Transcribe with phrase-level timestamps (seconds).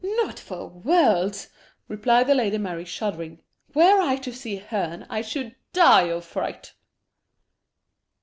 [0.17, 1.49] "Not for worlds,"
[1.87, 3.43] replied the Lady Mary, shuddering;
[3.75, 6.73] "were I to see Herne, I should die of fright."